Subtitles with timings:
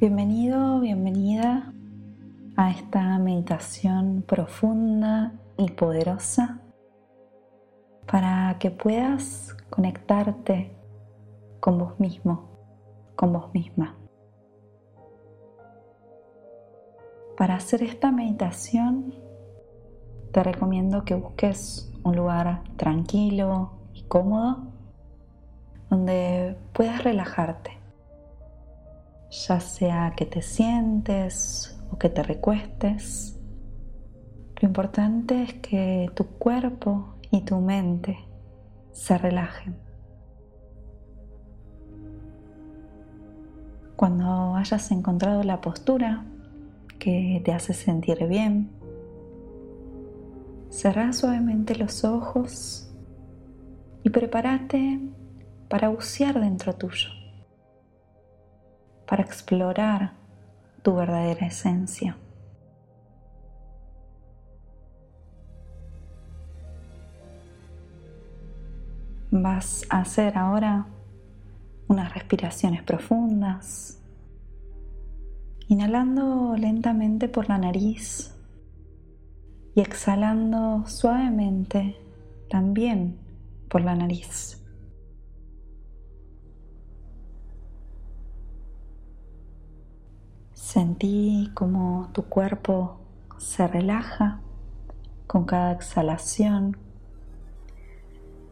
[0.00, 1.74] Bienvenido, bienvenida
[2.56, 6.58] a esta meditación profunda y poderosa
[8.10, 10.74] para que puedas conectarte
[11.60, 12.48] con vos mismo,
[13.14, 13.94] con vos misma.
[17.36, 19.12] Para hacer esta meditación
[20.32, 24.62] te recomiendo que busques un lugar tranquilo y cómodo
[25.90, 27.79] donde puedas relajarte
[29.30, 33.38] ya sea que te sientes o que te recuestes.
[34.60, 38.18] Lo importante es que tu cuerpo y tu mente
[38.92, 39.76] se relajen.
[43.96, 46.24] Cuando hayas encontrado la postura
[46.98, 48.70] que te hace sentir bien,
[50.70, 52.90] cerrá suavemente los ojos
[54.02, 55.00] y prepárate
[55.68, 57.19] para bucear dentro tuyo
[59.10, 60.12] para explorar
[60.82, 62.16] tu verdadera esencia.
[69.32, 70.86] Vas a hacer ahora
[71.88, 74.00] unas respiraciones profundas,
[75.66, 78.32] inhalando lentamente por la nariz
[79.74, 81.96] y exhalando suavemente
[82.48, 83.18] también
[83.68, 84.64] por la nariz.
[90.72, 93.00] Sentí como tu cuerpo
[93.38, 94.38] se relaja
[95.26, 96.76] con cada exhalación,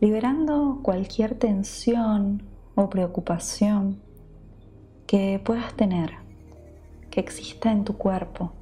[0.00, 2.44] liberando cualquier tensión
[2.76, 4.00] o preocupación
[5.08, 6.12] que puedas tener,
[7.10, 8.52] que exista en tu cuerpo,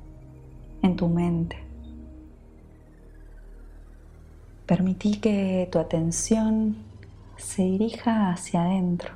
[0.81, 1.59] en tu mente.
[4.65, 6.77] Permití que tu atención
[7.37, 9.13] se dirija hacia adentro,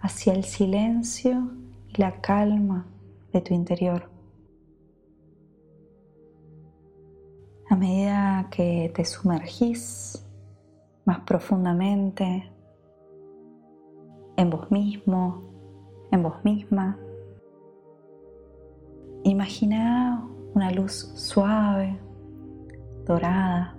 [0.00, 1.65] hacia el silencio
[1.98, 2.86] la calma
[3.32, 4.08] de tu interior.
[7.68, 10.24] A medida que te sumergís
[11.04, 12.52] más profundamente
[14.36, 15.42] en vos mismo,
[16.12, 16.98] en vos misma,
[19.24, 21.98] imagina una luz suave,
[23.04, 23.76] dorada,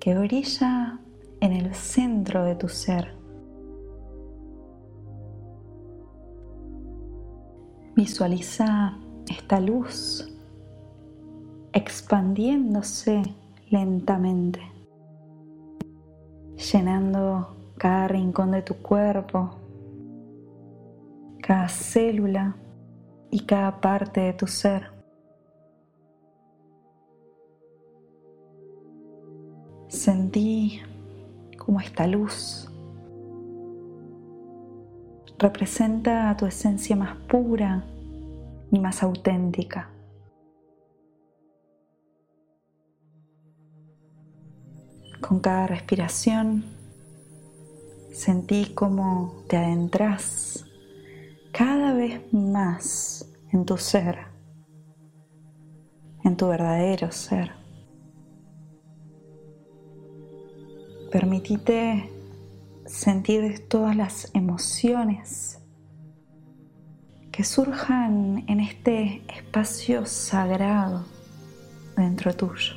[0.00, 1.00] que brilla
[1.40, 3.17] en el centro de tu ser.
[7.98, 8.96] Visualiza
[9.28, 10.24] esta luz
[11.72, 13.24] expandiéndose
[13.70, 14.60] lentamente,
[16.72, 19.50] llenando cada rincón de tu cuerpo,
[21.42, 22.54] cada célula
[23.32, 24.92] y cada parte de tu ser.
[29.88, 30.82] Sentí
[31.56, 32.70] como esta luz
[35.38, 37.84] representa tu esencia más pura
[38.72, 39.90] y más auténtica.
[45.20, 46.64] Con cada respiración
[48.12, 50.64] sentí cómo te adentras
[51.52, 54.18] cada vez más en tu ser,
[56.24, 57.52] en tu verdadero ser.
[61.10, 62.17] Permitite
[62.88, 65.60] sentir todas las emociones
[67.30, 71.04] que surjan en este espacio sagrado
[71.96, 72.74] dentro tuyo.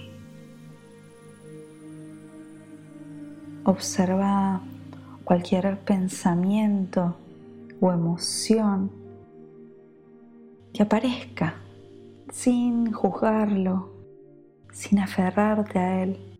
[3.63, 4.61] Observa
[5.23, 7.16] cualquier pensamiento
[7.79, 8.91] o emoción
[10.73, 11.55] que aparezca
[12.31, 13.94] sin juzgarlo,
[14.73, 16.31] sin aferrarte a él.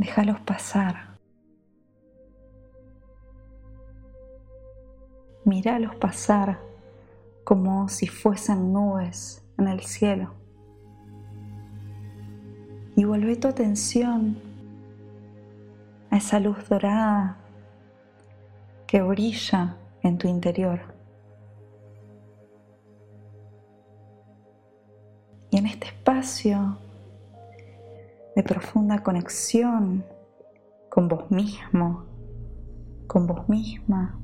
[0.00, 1.18] Déjalos pasar.
[5.44, 6.58] Míralos pasar
[7.44, 10.32] como si fuesen nubes en el cielo.
[12.96, 14.38] Y vuelve tu atención
[16.10, 17.36] a esa luz dorada
[18.86, 20.80] que brilla en tu interior.
[25.50, 26.78] Y en este espacio
[28.40, 30.02] de profunda conexión
[30.88, 32.06] con vos mismo,
[33.06, 34.18] con vos misma.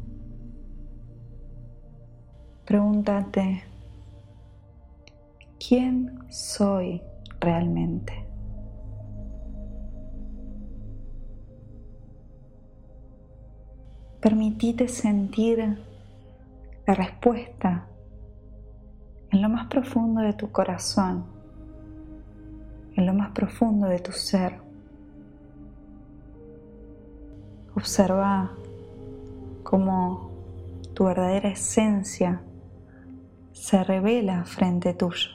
[2.65, 3.63] Pregúntate,
[5.59, 7.03] ¿quién soy
[7.41, 8.27] realmente?
[14.23, 15.79] Permitite sentir
[16.87, 17.87] la respuesta
[19.31, 21.36] en lo más profundo de tu corazón
[22.97, 24.59] en lo más profundo de tu ser.
[27.75, 28.53] Observa
[29.63, 30.31] cómo
[30.95, 32.41] tu verdadera esencia
[33.53, 35.31] se revela frente tuyo.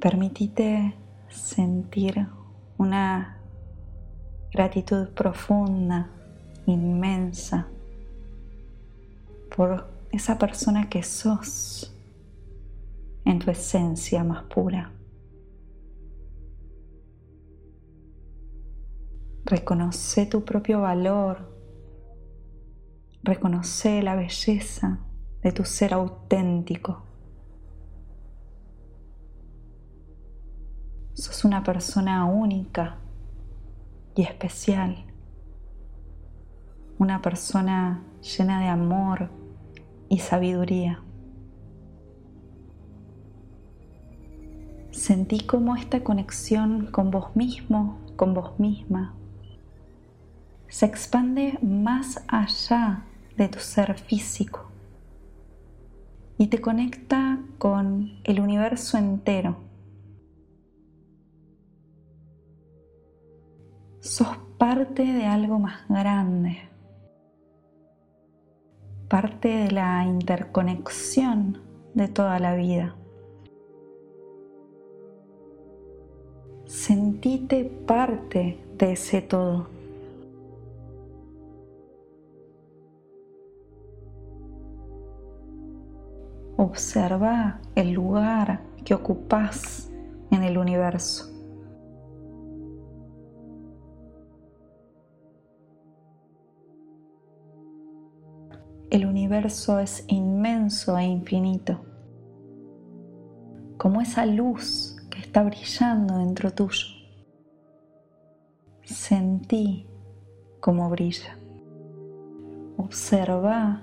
[0.00, 0.94] Permitite
[1.28, 2.26] sentir
[2.78, 3.38] una
[4.52, 6.10] gratitud profunda,
[6.66, 7.68] inmensa,
[9.54, 11.95] por esa persona que sos
[13.26, 14.92] en tu esencia más pura.
[19.44, 21.52] Reconoce tu propio valor.
[23.22, 25.00] Reconoce la belleza
[25.42, 27.02] de tu ser auténtico.
[31.12, 32.98] Sos una persona única
[34.14, 35.04] y especial.
[36.98, 39.30] Una persona llena de amor
[40.08, 41.05] y sabiduría.
[45.06, 49.14] Sentí como esta conexión con vos mismo, con vos misma,
[50.66, 53.04] se expande más allá
[53.36, 54.68] de tu ser físico
[56.38, 59.58] y te conecta con el universo entero.
[64.00, 66.68] Sos parte de algo más grande,
[69.08, 71.62] parte de la interconexión
[71.94, 72.96] de toda la vida.
[76.66, 79.68] Sentite parte de ese todo.
[86.56, 89.92] Observa el lugar que ocupas
[90.32, 91.32] en el universo.
[98.90, 101.80] El universo es inmenso e infinito,
[103.76, 104.95] como esa luz
[105.26, 106.86] está brillando dentro tuyo.
[108.84, 109.86] Sentí
[110.60, 111.36] cómo brilla.
[112.76, 113.82] Observa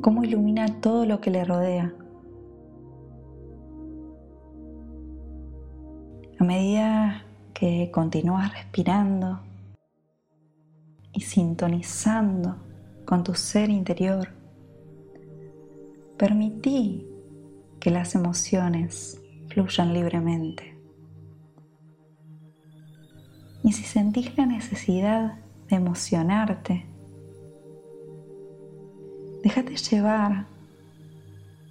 [0.00, 1.92] cómo ilumina todo lo que le rodea.
[6.38, 9.40] A medida que continúas respirando
[11.12, 12.56] y sintonizando
[13.04, 14.28] con tu ser interior,
[16.16, 17.06] permití
[17.80, 19.19] que las emociones
[19.50, 20.76] fluyan libremente.
[23.62, 25.34] Y si sentís la necesidad
[25.68, 26.86] de emocionarte,
[29.42, 30.44] Déjate llevar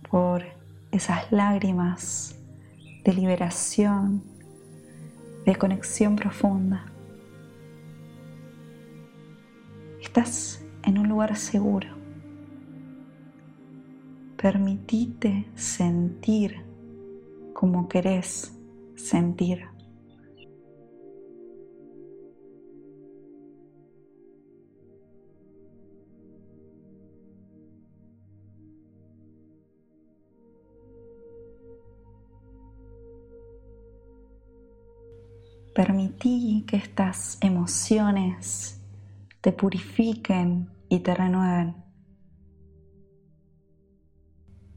[0.10, 0.44] por
[0.92, 2.36] esas lágrimas
[3.04, 4.24] de liberación,
[5.46, 6.86] de conexión profunda.
[10.02, 11.90] Estás en un lugar seguro.
[14.36, 16.64] Permitite sentir
[17.60, 18.58] como querés
[18.96, 19.68] sentir.
[35.76, 38.82] Permití que estas emociones
[39.42, 41.76] te purifiquen y te renueven.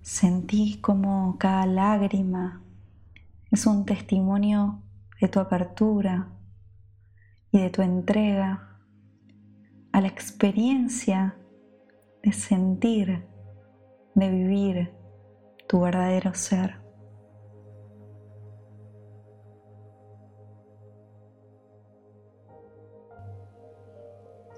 [0.01, 2.63] Sentí como cada lágrima
[3.53, 4.83] es un testimonio
[5.21, 6.27] de tu apertura
[7.51, 8.79] y de tu entrega
[9.93, 11.37] a la experiencia
[12.23, 13.27] de sentir,
[14.15, 14.91] de vivir
[15.69, 16.81] tu verdadero ser.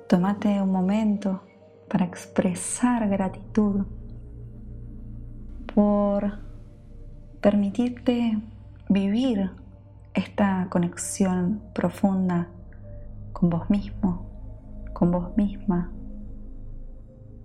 [0.09, 1.43] Tómate un momento
[1.89, 3.87] para expresar gratitud
[5.75, 6.39] por
[7.41, 8.41] permitirte
[8.89, 9.51] vivir
[10.15, 12.49] esta conexión profunda
[13.33, 14.27] con vos mismo,
[14.93, 15.91] con vos misma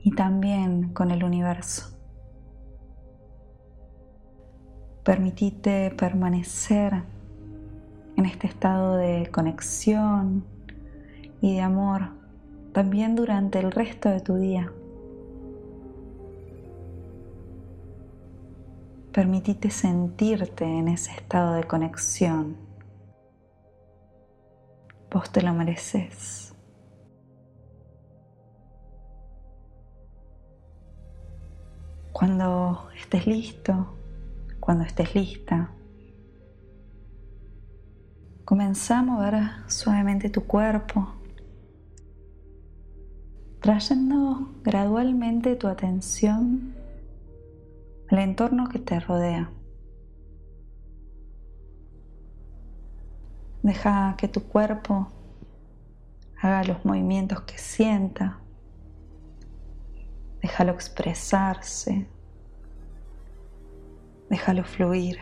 [0.03, 1.97] y también con el universo.
[5.03, 7.03] Permitite permanecer
[8.15, 10.43] en este estado de conexión
[11.41, 12.09] y de amor
[12.73, 14.71] también durante el resto de tu día.
[19.19, 22.55] Permitite sentirte en ese estado de conexión.
[25.11, 26.55] Vos te lo mereces.
[32.13, 33.97] Cuando estés listo,
[34.61, 35.69] cuando estés lista,
[38.45, 39.35] comenzá a mover
[39.67, 41.09] suavemente tu cuerpo
[43.59, 46.78] trayendo gradualmente tu atención
[48.09, 49.51] al entorno que te rodea.
[53.61, 55.07] Deja que tu cuerpo
[56.41, 58.39] haga los movimientos que sienta.
[60.41, 62.07] Déjalo expresarse.
[64.29, 65.17] Déjalo fluir.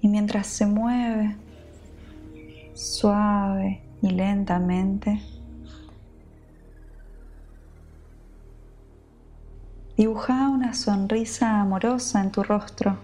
[0.00, 1.36] Y mientras se mueve
[2.74, 5.20] suave y lentamente,
[9.96, 12.96] dibuja una sonrisa amorosa en tu rostro.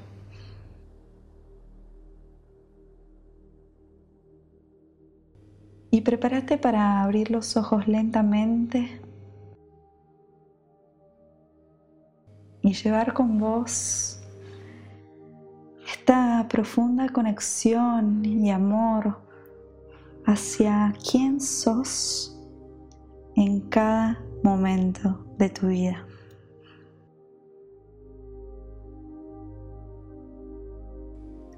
[5.93, 9.01] Y prepárate para abrir los ojos lentamente
[12.63, 14.21] y llevar con vos
[15.85, 19.19] esta profunda conexión y amor
[20.27, 22.39] hacia quién sos
[23.35, 26.07] en cada momento de tu vida.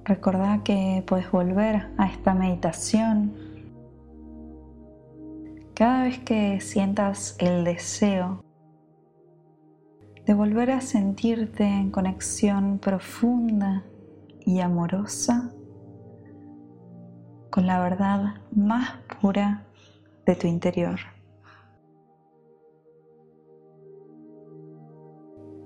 [0.04, 3.34] Recordá que puedes volver a esta meditación
[5.74, 8.44] cada vez que sientas el deseo
[10.26, 13.84] de volver a sentirte en conexión profunda
[14.40, 15.52] y amorosa
[17.50, 19.66] con la verdad más pura
[20.26, 20.98] de tu interior.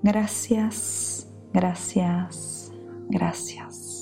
[0.03, 2.73] Gracias, gracias,
[3.09, 3.96] gracias.